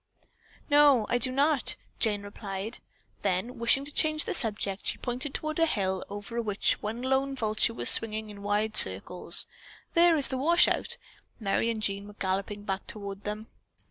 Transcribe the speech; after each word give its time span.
"No, 0.67 1.05
I 1.09 1.19
do 1.19 1.31
not," 1.31 1.75
Jane 1.99 2.23
replied. 2.23 2.79
Then 3.21 3.59
wishing 3.59 3.85
to 3.85 3.91
change 3.91 4.25
the 4.25 4.33
subject, 4.33 4.87
she 4.87 4.97
pointed 4.97 5.35
toward 5.35 5.59
a 5.59 5.67
hill 5.67 6.03
over 6.09 6.41
which 6.41 6.81
one 6.81 7.03
lone 7.03 7.35
vulture 7.35 7.75
was 7.75 7.87
swinging 7.91 8.31
in 8.31 8.41
wide 8.41 8.75
circles. 8.75 9.45
"There 9.93 10.17
is 10.17 10.29
the 10.29 10.39
washout!" 10.39 10.97
Merry 11.39 11.69
and 11.69 11.83
Jean 11.83 12.07
were 12.07 12.13
galloping 12.15 12.63
back 12.63 12.87
toward 12.87 13.25
them. 13.25 13.49